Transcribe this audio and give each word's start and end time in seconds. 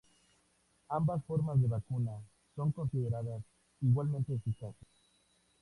Ambas 0.89 1.23
formas 1.25 1.61
de 1.61 1.67
la 1.67 1.75
vacuna 1.75 2.13
son 2.55 2.71
consideradas 2.71 3.43
igualmente 3.81 4.33
eficaces. 4.33 4.87